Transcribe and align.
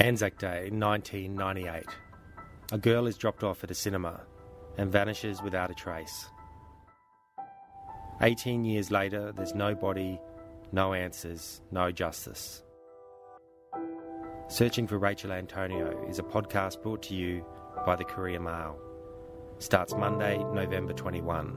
Anzac 0.00 0.38
Day 0.38 0.70
1998. 0.70 1.84
A 2.70 2.78
girl 2.78 3.08
is 3.08 3.18
dropped 3.18 3.42
off 3.42 3.64
at 3.64 3.70
a 3.72 3.74
cinema 3.74 4.20
and 4.76 4.92
vanishes 4.92 5.42
without 5.42 5.72
a 5.72 5.74
trace. 5.74 6.26
18 8.22 8.64
years 8.64 8.92
later, 8.92 9.32
there's 9.32 9.56
no 9.56 9.74
body, 9.74 10.20
no 10.70 10.92
answers, 10.92 11.62
no 11.72 11.90
justice. 11.90 12.62
Searching 14.46 14.86
for 14.86 14.98
Rachel 14.98 15.32
Antonio 15.32 16.06
is 16.08 16.20
a 16.20 16.22
podcast 16.22 16.80
brought 16.80 17.02
to 17.02 17.14
you 17.16 17.44
by 17.84 17.96
the 17.96 18.04
Courier 18.04 18.38
Mail. 18.38 18.78
Starts 19.58 19.96
Monday, 19.96 20.38
November 20.54 20.92
21. 20.92 21.56